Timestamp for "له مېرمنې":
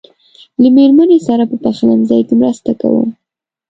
0.61-1.19